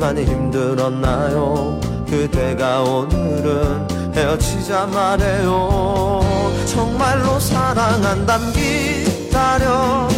[0.00, 1.78] 많이 힘들었나요?
[2.08, 6.20] 그대가 오늘은 헤어지자 말해요.
[6.64, 8.50] 정말로 사랑한담
[9.34, 10.16] 기다려주세요.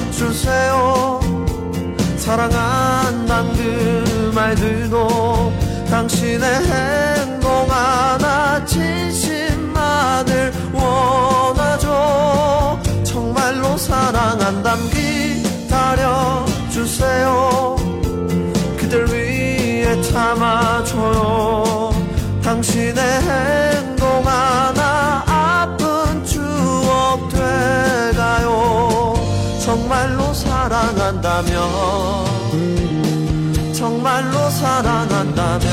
[2.17, 5.53] 사랑한단 그 말들도
[5.91, 12.81] 당신의 행동 하나 진심만을 원하죠.
[13.03, 14.79] 정말로 사랑한담
[15.81, 17.75] 기다려주세요.
[18.77, 21.79] 그댈 위해 참아줘요.
[22.49, 22.97] 당신의
[31.09, 31.55] 사랑한다면
[33.73, 35.69] 정말로 사랑한다면.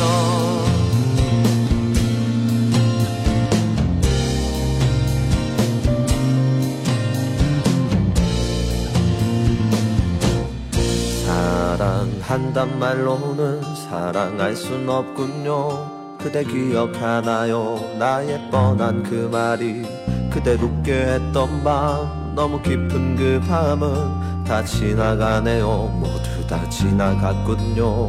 [11.26, 16.18] 사랑한단 말로는 사랑할 순 없군요.
[16.18, 17.80] 그대 기억하나요?
[18.00, 19.84] 나의 뻔한 그 말이
[20.32, 25.90] 그대 웃게 했던 밤 너무 깊은 그 밤은 다 지나가네요.
[25.96, 28.08] 모두 다 지나갔군요.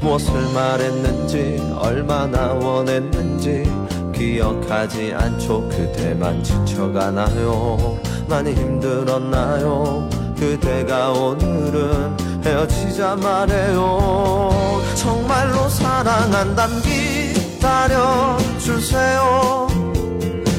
[0.00, 3.70] 무엇을 말했는지 얼마나 원했는지
[4.12, 5.68] 기억하지 않죠.
[5.68, 7.98] 그대만 지쳐가나요?
[8.28, 10.08] 많이 힘들었나요?
[10.36, 14.82] 그대가 오늘은 헤어지자 말해요.
[14.96, 19.68] 정말로 사랑한담 기다려 주세요.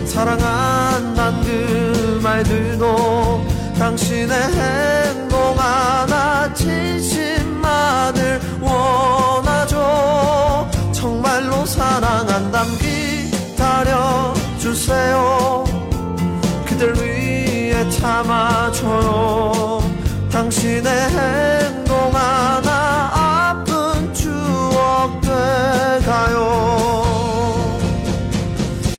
[0.05, 10.67] 사랑한단 그 말들도 당신의 행동 하나 진심만을 원하죠.
[10.91, 12.65] 정말로 사랑한담
[14.65, 15.63] 기다려주세요.
[16.65, 19.79] 그댈 위해 참아줘요.
[20.31, 20.91] 당신의